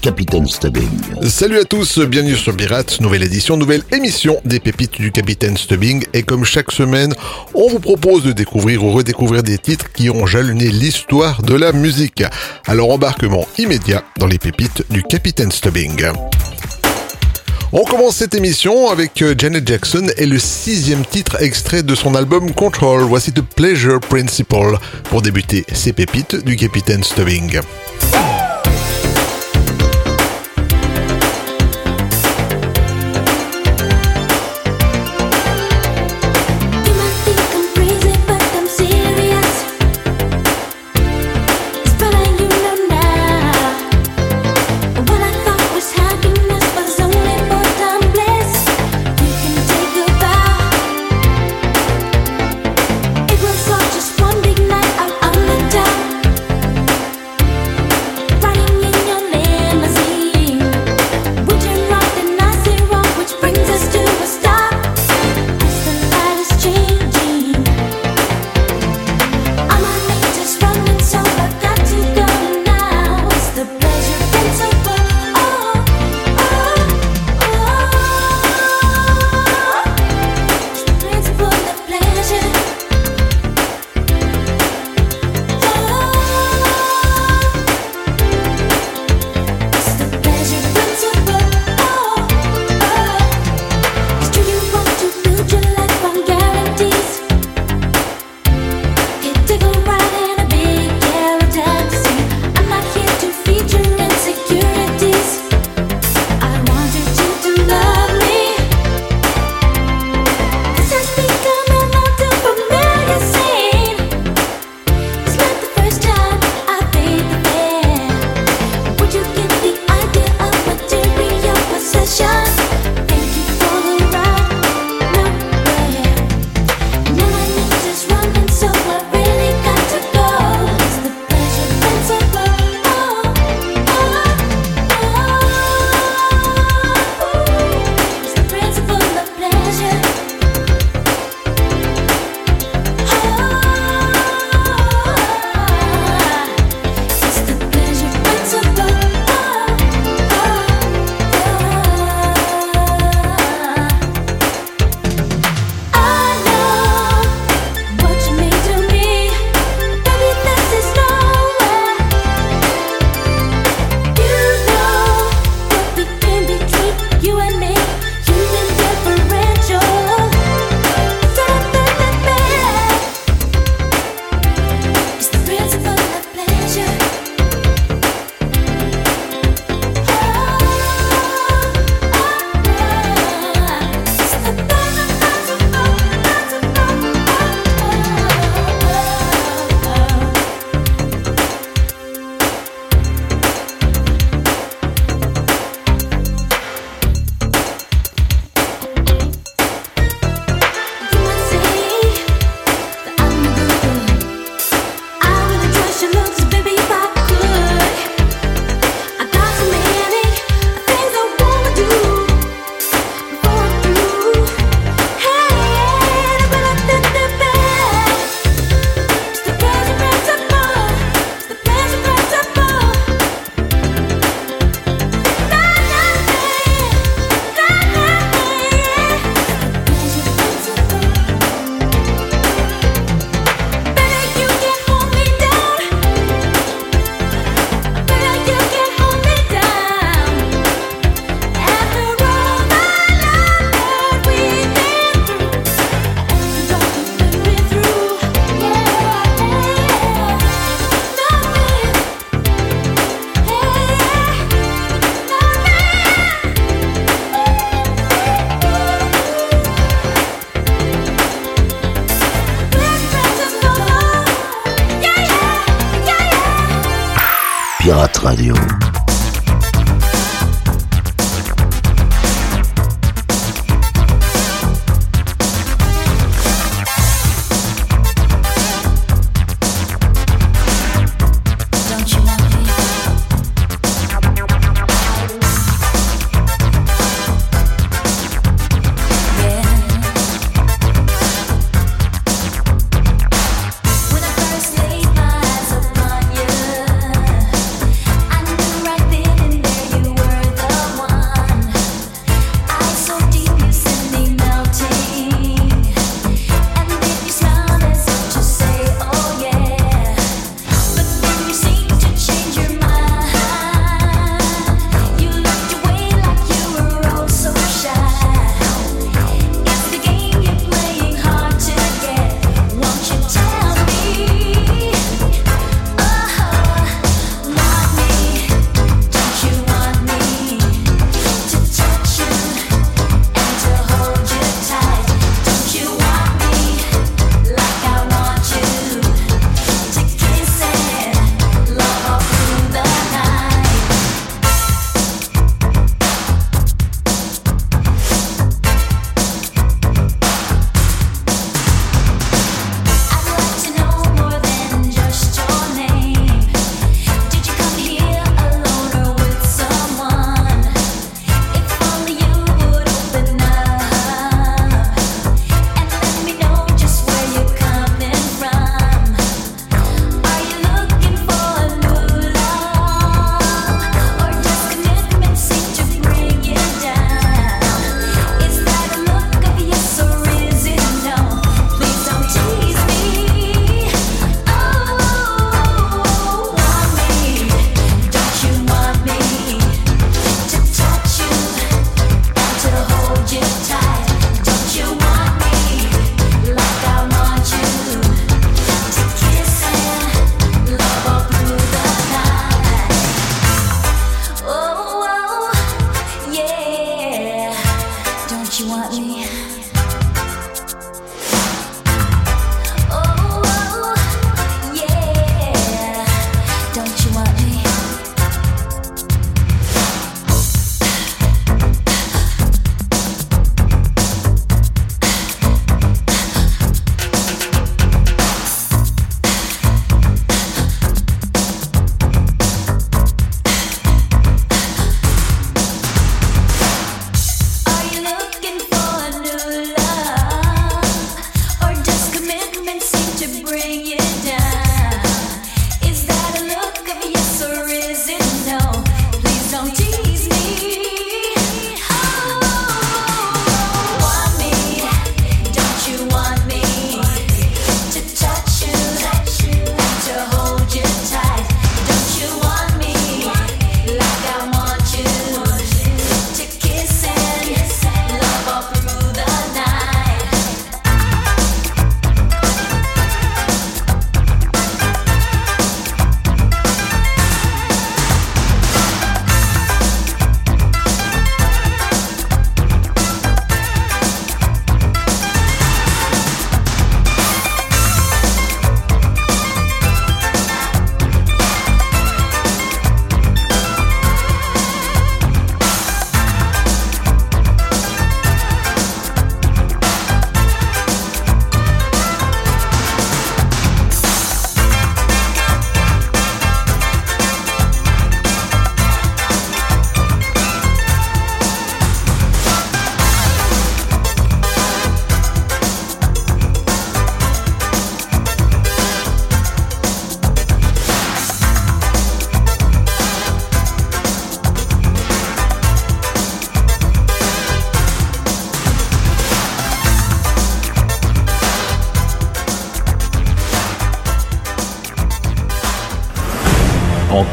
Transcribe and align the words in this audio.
Capitaine 0.00 0.46
Stubbing. 0.46 0.88
Salut 1.28 1.58
à 1.58 1.64
tous, 1.64 1.98
bienvenue 2.00 2.36
sur 2.36 2.56
Pirates, 2.56 3.00
nouvelle 3.00 3.24
édition, 3.24 3.56
nouvelle 3.56 3.82
émission 3.92 4.40
des 4.44 4.60
pépites 4.60 5.00
du 5.00 5.10
Capitaine 5.10 5.56
Stubbing. 5.56 6.04
Et 6.12 6.22
comme 6.22 6.44
chaque 6.44 6.70
semaine, 6.70 7.14
on 7.54 7.68
vous 7.68 7.80
propose 7.80 8.22
de 8.22 8.32
découvrir 8.32 8.84
ou 8.84 8.92
redécouvrir 8.92 9.42
des 9.42 9.58
titres 9.58 9.90
qui 9.92 10.10
ont 10.10 10.26
jalonné 10.26 10.70
l'histoire 10.70 11.42
de 11.42 11.54
la 11.54 11.72
musique. 11.72 12.22
Alors 12.66 12.90
embarquement 12.90 13.46
immédiat 13.58 14.04
dans 14.18 14.26
les 14.26 14.38
pépites 14.38 14.84
du 14.90 15.02
Capitaine 15.02 15.50
Stubbing. 15.50 16.06
On 17.72 17.84
commence 17.84 18.16
cette 18.16 18.34
émission 18.34 18.88
avec 18.88 19.20
euh, 19.20 19.34
Janet 19.36 19.68
Jackson 19.68 20.06
et 20.16 20.24
le 20.24 20.38
sixième 20.38 21.04
titre 21.04 21.42
extrait 21.42 21.82
de 21.82 21.94
son 21.94 22.14
album 22.14 22.54
Control. 22.54 23.02
Voici 23.02 23.32
The 23.32 23.42
Pleasure 23.42 24.00
Principle 24.00 24.78
pour 25.04 25.20
débuter 25.20 25.66
ces 25.74 25.92
pépites 25.92 26.36
du 26.44 26.56
Capitaine 26.56 27.04
Stubbing. 27.04 27.60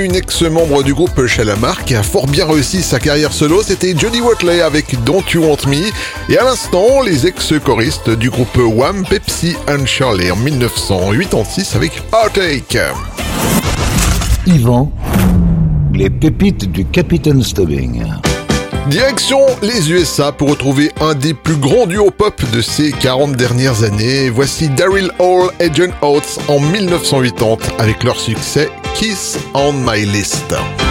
une 0.00 0.16
ex-membre 0.16 0.82
du 0.82 0.94
groupe 0.94 1.26
Shalamar 1.26 1.84
qui 1.84 1.94
a 1.94 2.02
fort 2.02 2.26
bien 2.26 2.46
réussi 2.46 2.82
sa 2.82 2.98
carrière 2.98 3.32
solo, 3.32 3.62
c'était 3.62 3.94
Johnny 3.96 4.20
Watley 4.20 4.60
avec 4.62 5.02
Don't 5.04 5.24
You 5.32 5.42
Want 5.42 5.68
Me. 5.68 5.90
Et 6.32 6.38
à 6.38 6.44
l'instant, 6.44 7.02
les 7.04 7.26
ex-choristes 7.26 8.10
du 8.10 8.30
groupe 8.30 8.56
Wham, 8.56 9.04
Pepsi 9.04 9.56
and 9.68 9.86
Shirley 9.86 10.30
en 10.30 10.36
1986 10.36 11.76
avec 11.76 12.02
Outtake. 12.12 12.78
Yvan, 14.46 14.90
les 15.92 16.08
pépites 16.08 16.70
du 16.70 16.84
Capitaine 16.86 17.42
Stubbing. 17.42 18.02
Direction 18.88 19.40
les 19.62 19.92
USA 19.92 20.32
pour 20.32 20.50
retrouver 20.50 20.90
un 21.00 21.14
des 21.14 21.34
plus 21.34 21.56
grands 21.56 21.86
duos 21.86 22.10
pop 22.10 22.42
de 22.52 22.60
ces 22.60 22.92
40 22.92 23.32
dernières 23.32 23.84
années. 23.84 24.30
Voici 24.30 24.68
Daryl 24.70 25.10
Hall 25.18 25.50
et 25.60 25.68
John 25.72 25.92
Oates 26.02 26.38
en 26.48 26.58
1980 26.58 27.74
avec 27.78 28.02
leur 28.02 28.18
succès 28.18 28.68
Kiss 28.94 29.36
on 29.54 29.82
my 29.84 30.04
list. 30.04 30.89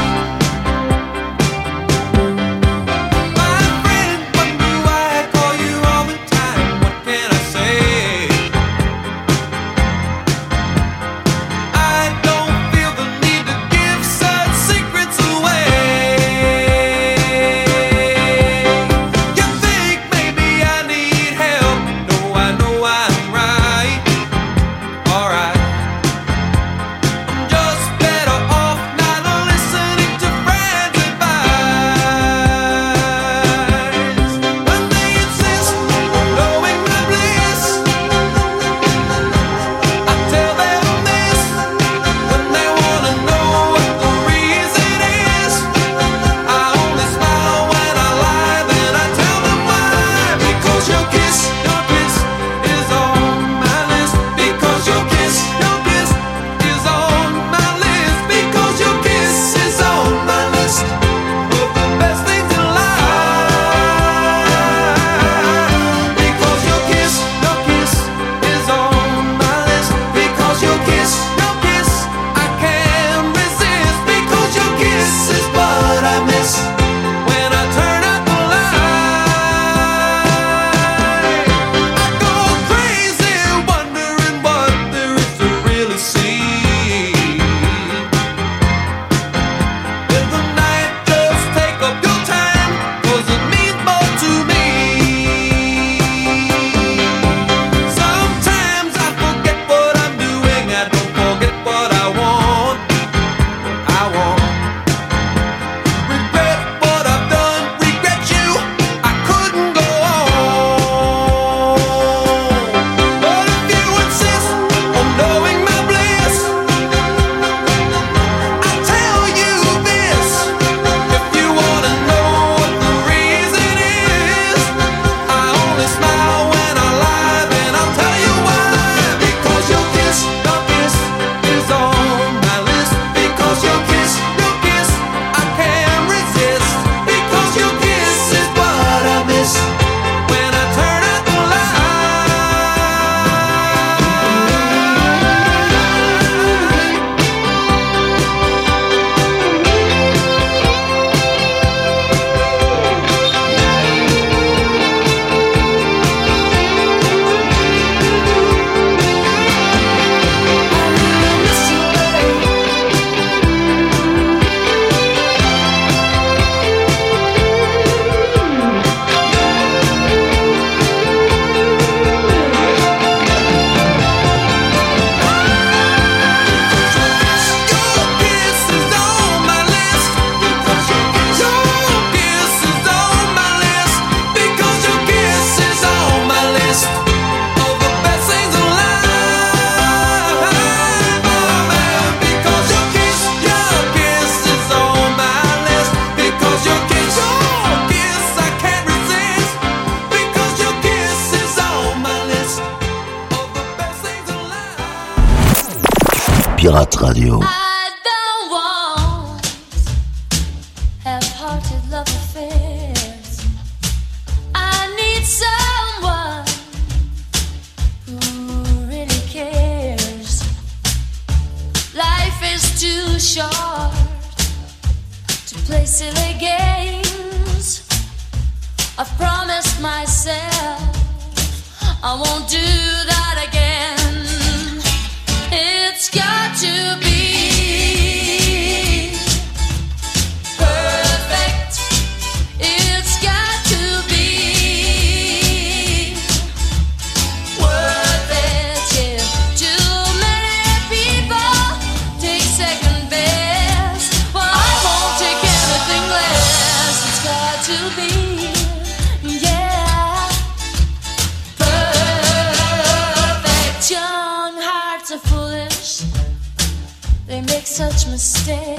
noche. 268.49 268.78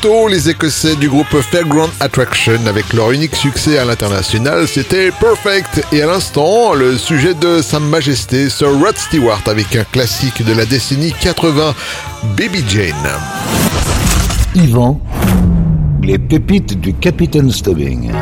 Tôt, 0.00 0.28
les 0.28 0.48
Écossais 0.48 0.96
du 0.96 1.08
groupe 1.08 1.40
Fairground 1.40 1.90
Attraction, 2.00 2.58
avec 2.66 2.92
leur 2.92 3.12
unique 3.12 3.34
succès 3.34 3.78
à 3.78 3.84
l'international, 3.84 4.68
c'était 4.68 5.10
Perfect. 5.10 5.84
Et 5.92 6.02
à 6.02 6.06
l'instant, 6.06 6.74
le 6.74 6.96
sujet 6.96 7.34
de 7.34 7.62
Sa 7.62 7.80
Majesté, 7.80 8.50
Sir 8.50 8.72
Rod 8.78 8.96
Stewart, 8.96 9.42
avec 9.46 9.74
un 9.76 9.84
classique 9.84 10.44
de 10.44 10.52
la 10.52 10.66
décennie 10.66 11.12
80, 11.20 11.74
Baby 12.36 12.64
Jane. 12.68 12.94
Yvan, 14.54 15.00
les 16.02 16.18
pépites 16.18 16.80
du 16.80 16.94
Capitaine 16.94 17.50
Stubbing. 17.50 18.12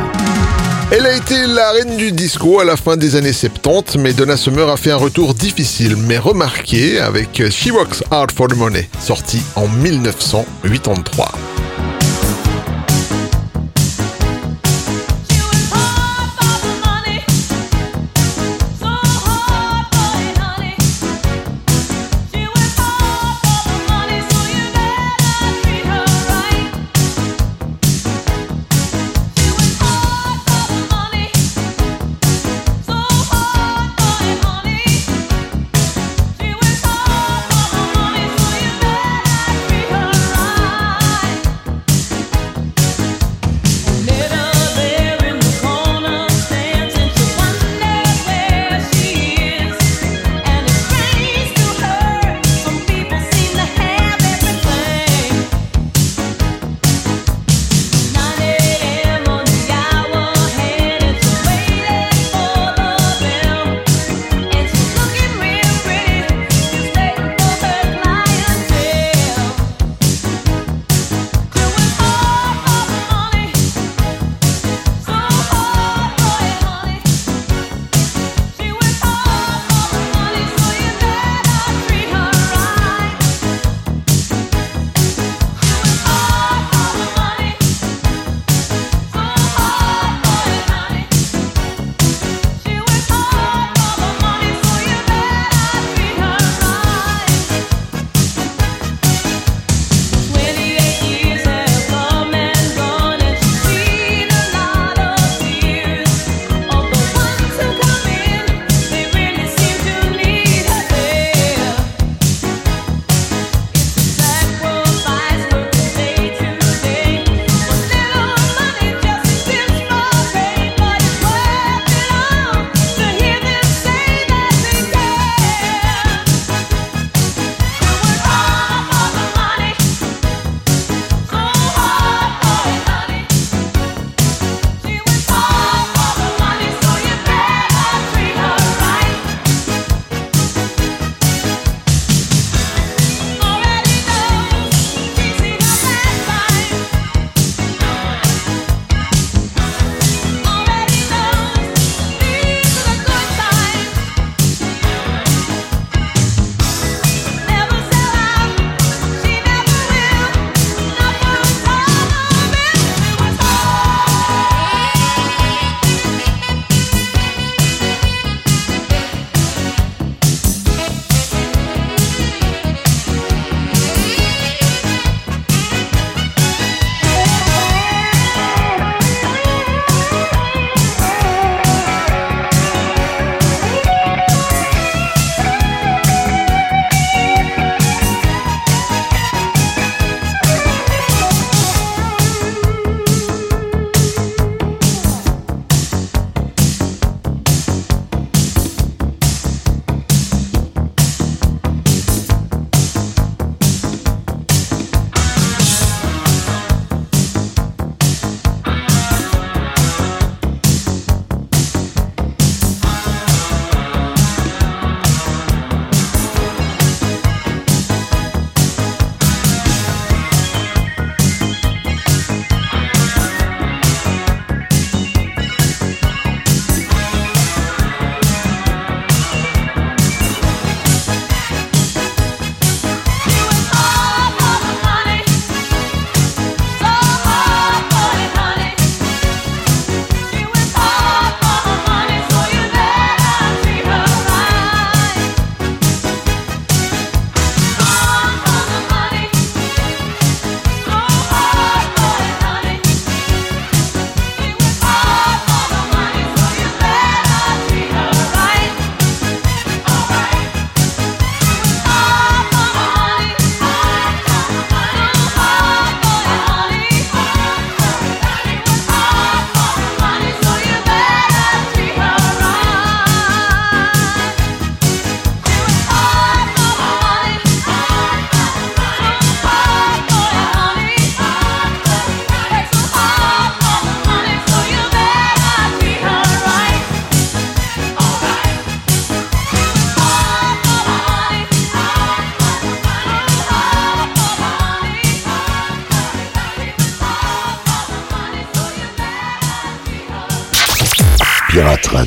Elle 0.91 1.05
a 1.05 1.15
été 1.15 1.47
la 1.47 1.71
reine 1.71 1.97
du 1.97 2.11
disco 2.11 2.59
à 2.59 2.65
la 2.65 2.77
fin 2.77 2.95
des 2.97 3.15
années 3.15 3.33
70, 3.33 3.97
mais 3.97 4.13
Donna 4.13 4.37
Summer 4.37 4.69
a 4.69 4.77
fait 4.77 4.91
un 4.91 4.97
retour 4.97 5.33
difficile 5.33 5.95
mais 5.95 6.17
remarqué 6.17 6.99
avec 6.99 7.49
She 7.49 7.71
Works 7.71 8.03
Hard 8.09 8.31
for 8.31 8.47
the 8.47 8.55
Money, 8.55 8.89
sorti 8.99 9.41
en 9.55 9.67
1983. 9.67 11.56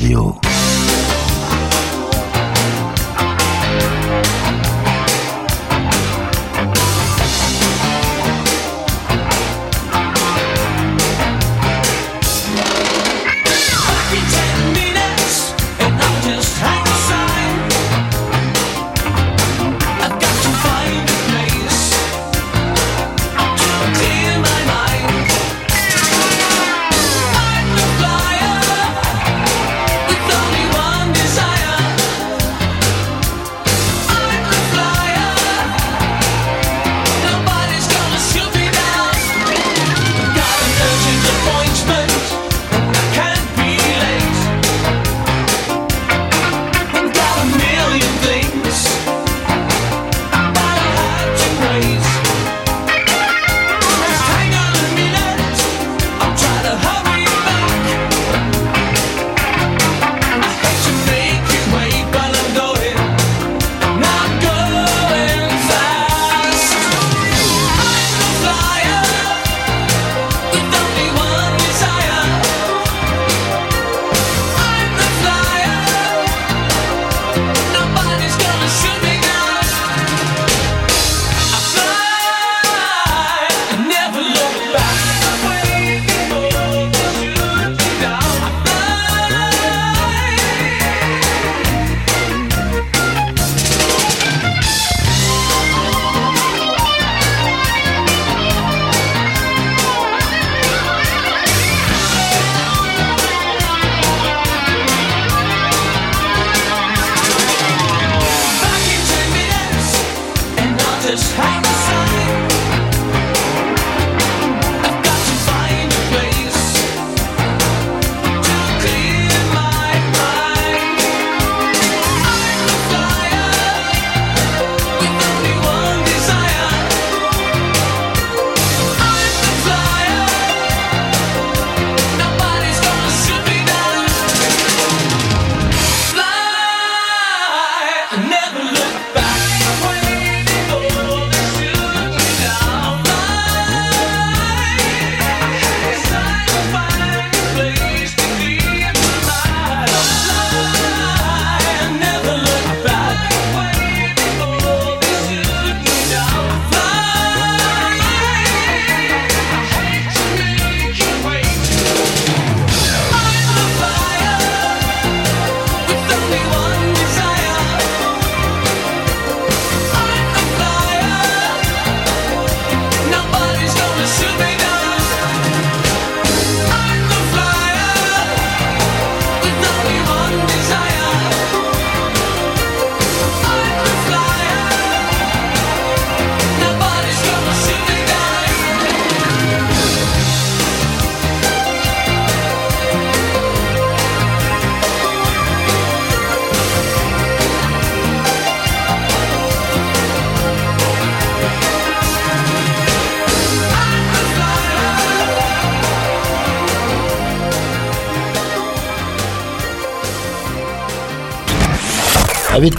Radio. 0.01 0.50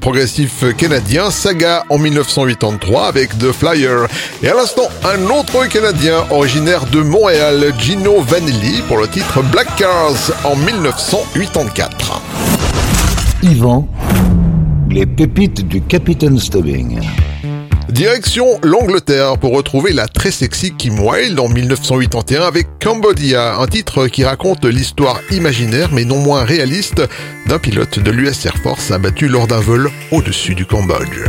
progressif 0.00 0.64
canadien, 0.76 1.30
Saga 1.30 1.84
en 1.88 1.98
1983 1.98 3.06
avec 3.06 3.38
The 3.38 3.52
Flyer. 3.52 4.06
Et 4.42 4.48
à 4.48 4.54
l'instant, 4.54 4.88
un 5.04 5.24
autre 5.30 5.66
Canadien 5.68 6.24
originaire 6.30 6.86
de 6.86 7.00
Montréal, 7.00 7.72
Gino 7.78 8.20
Vanelli, 8.20 8.82
pour 8.88 8.98
le 8.98 9.08
titre 9.08 9.42
Black 9.42 9.76
Cars 9.76 10.32
en 10.44 10.56
1984. 10.56 12.22
Yvan, 13.42 13.88
les 14.88 15.06
pépites 15.06 15.66
du 15.66 15.82
Capitaine 15.82 16.38
Stubbing. 16.38 17.00
Direction 18.00 18.58
l'Angleterre 18.62 19.36
pour 19.36 19.52
retrouver 19.54 19.92
la 19.92 20.08
très 20.08 20.30
sexy 20.30 20.72
Kim 20.72 21.00
Wilde 21.00 21.38
en 21.38 21.50
1981 21.50 22.40
avec 22.40 22.66
Cambodia, 22.82 23.56
un 23.56 23.66
titre 23.66 24.06
qui 24.06 24.24
raconte 24.24 24.64
l'histoire 24.64 25.20
imaginaire 25.30 25.90
mais 25.92 26.06
non 26.06 26.18
moins 26.18 26.42
réaliste 26.42 27.02
d'un 27.46 27.58
pilote 27.58 27.98
de 27.98 28.10
l'US 28.10 28.46
Air 28.46 28.56
Force 28.62 28.90
abattu 28.90 29.28
lors 29.28 29.46
d'un 29.46 29.60
vol 29.60 29.90
au-dessus 30.12 30.54
du 30.54 30.64
Cambodge. 30.64 31.28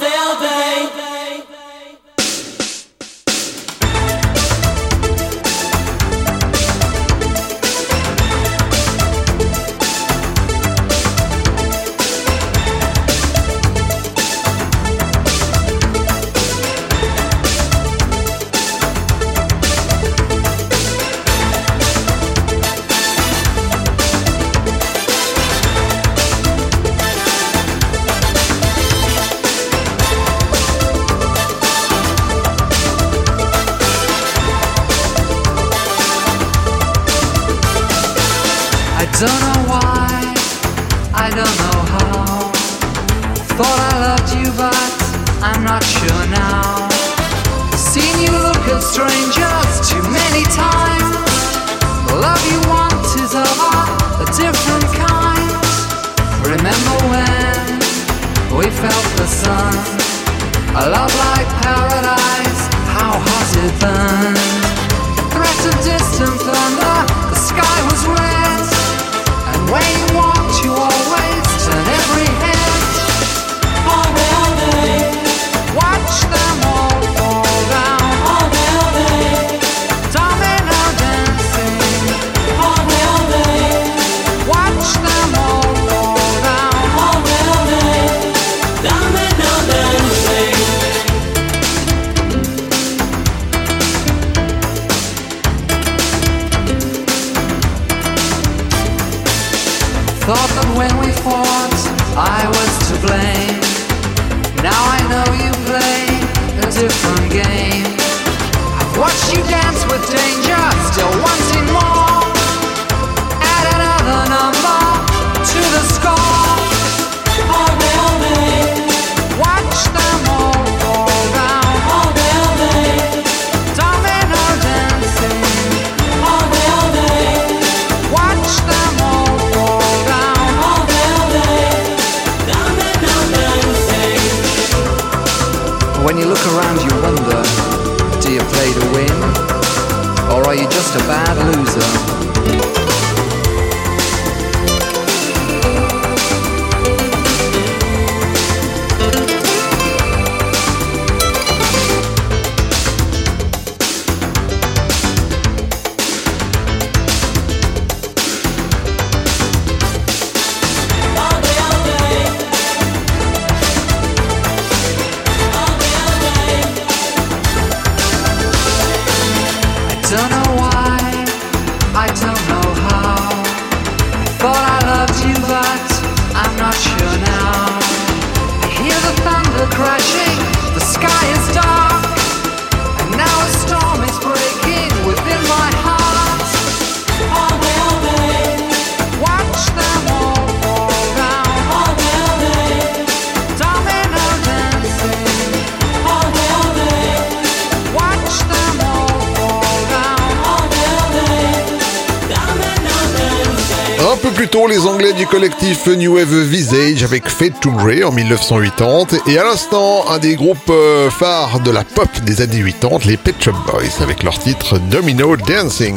New 205.87 206.15
Wave 206.15 206.41
Visage 206.43 207.01
avec 207.03 207.29
Fade 207.29 207.57
to 207.61 207.71
Grey 207.71 208.03
en 208.03 208.11
1980 208.11 209.19
et 209.27 209.37
à 209.37 209.43
l'instant, 209.45 210.03
un 210.09 210.19
des 210.19 210.35
groupes 210.35 210.57
euh, 210.69 211.09
phares 211.09 211.61
de 211.61 211.71
la 211.71 211.85
pop 211.85 212.09
des 212.25 212.41
années 212.41 212.61
80, 212.61 212.97
les 213.05 213.15
Pet 213.15 213.33
Shop 213.39 213.53
Boys 213.65 214.01
avec 214.01 214.21
leur 214.23 214.37
titre 214.37 214.79
Domino 214.91 215.37
Dancing. 215.37 215.95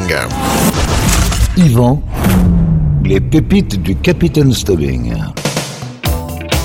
Yvan, 1.57 2.01
les 3.03 3.19
pépites 3.19 3.81
du 3.81 3.97
Capitaine 3.97 4.53
Stubbing. 4.53 5.13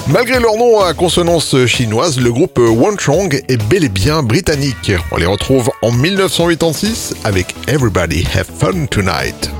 Malgré 0.07 0.39
leur 0.39 0.57
nom 0.57 0.81
à 0.81 0.95
consonance 0.95 1.67
chinoise, 1.67 2.21
le 2.21 2.31
groupe 2.31 2.59
Wonchong 2.59 3.43
est 3.49 3.69
bel 3.69 3.85
et 3.85 3.89
bien 3.89 4.23
britannique. 4.23 4.93
On 5.11 5.17
les 5.17 5.27
retrouve 5.27 5.71
en 5.83 5.91
1986 5.91 7.15
avec 7.25 7.57
Everybody 7.67 8.25
Have 8.37 8.47
Fun 8.57 8.87
Tonight. 8.87 9.60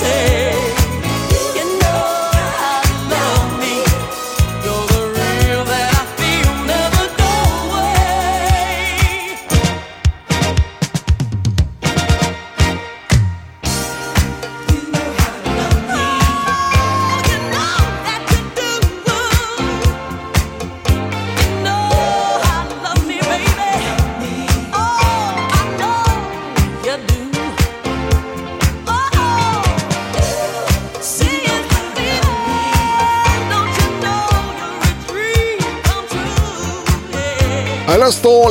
say 0.00 0.27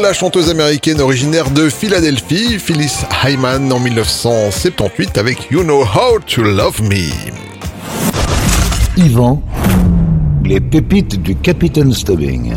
la 0.08 0.14
chanteuse 0.14 0.50
américaine 0.50 1.02
originaire 1.02 1.52
de 1.52 1.68
Philadelphie, 1.68 2.60
Phyllis 2.60 3.04
Hyman, 3.26 3.74
en 3.74 3.80
1978 3.80 5.18
avec 5.18 5.52
You 5.52 5.64
Know 5.64 5.84
How 5.84 6.20
to 6.26 6.44
Love 6.44 6.82
Me. 6.82 7.10
Yvan, 8.96 9.44
les 10.46 10.62
pépites 10.62 11.22
du 11.22 11.36
Capitaine 11.36 11.94
Stubbing. 11.94 12.54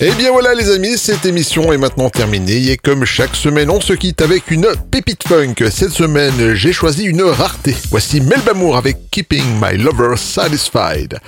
Et 0.00 0.12
bien 0.12 0.30
voilà 0.30 0.54
les 0.54 0.70
amis, 0.70 0.96
cette 0.96 1.26
émission 1.26 1.72
est 1.72 1.76
maintenant 1.76 2.08
terminée 2.08 2.70
et 2.70 2.76
comme 2.76 3.04
chaque 3.04 3.34
semaine 3.34 3.68
on 3.68 3.80
se 3.80 3.92
quitte 3.94 4.22
avec 4.22 4.48
une 4.52 4.68
pépite 4.92 5.26
funk. 5.26 5.54
Cette 5.72 5.90
semaine 5.90 6.54
j'ai 6.54 6.72
choisi 6.72 7.02
une 7.02 7.22
rareté. 7.22 7.74
Voici 7.90 8.20
Melbamour 8.20 8.76
avec 8.76 9.10
Keeping 9.10 9.60
My 9.60 9.76
Lover 9.76 10.14
Satisfied. 10.16 11.18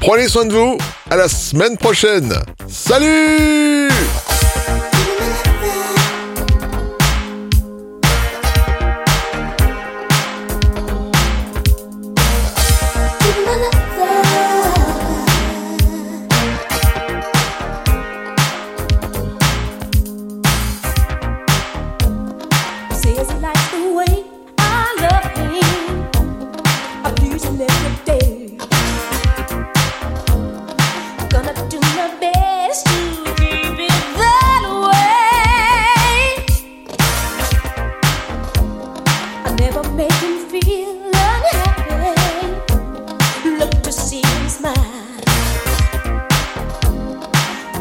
Prenez 0.00 0.28
soin 0.28 0.44
de 0.44 0.52
vous, 0.52 0.76
à 1.10 1.16
la 1.16 1.28
semaine 1.28 1.78
prochaine. 1.78 2.34
Salut 2.68 3.88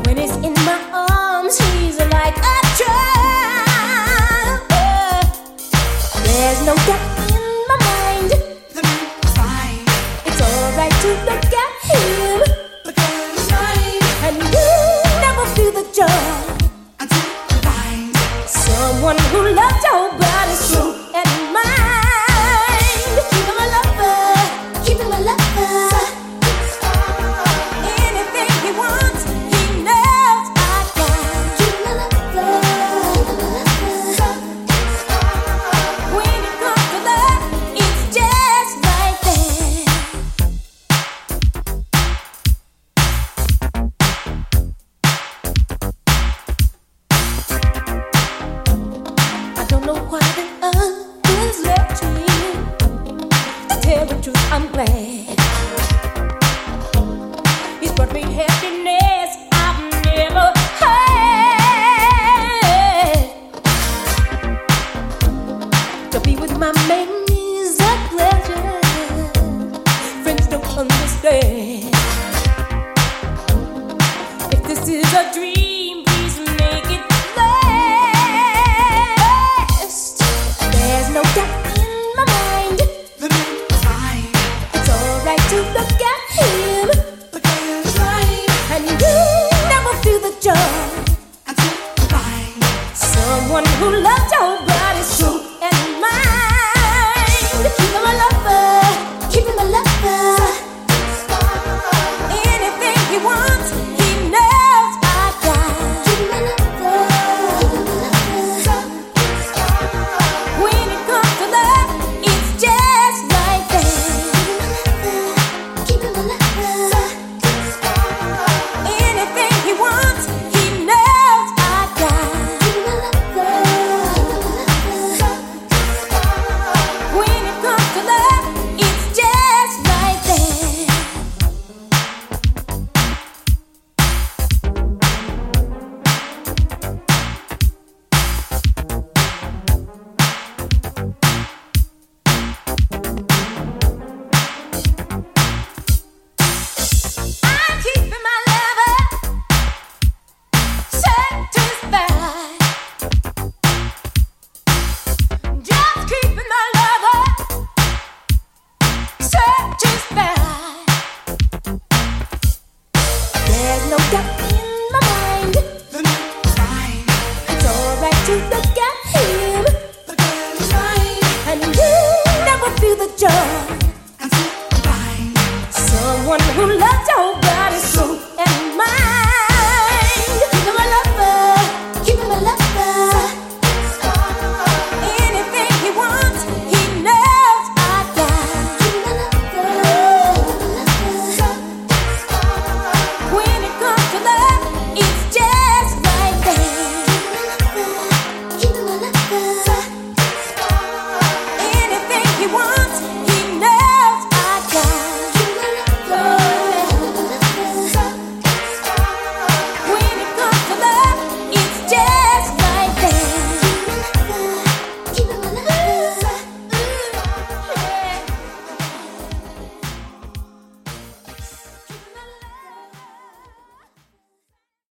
when 0.07 0.17
it's 0.19 0.37
in 0.37 0.53
my 0.53 0.76